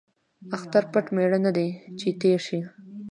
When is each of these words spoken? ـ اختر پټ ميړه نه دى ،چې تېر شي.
ـ 0.27 0.55
اختر 0.55 0.83
پټ 0.91 1.05
ميړه 1.15 1.39
نه 1.45 1.51
دى 1.57 1.67
،چې 1.99 2.07
تېر 2.21 2.39
شي. 2.47 2.59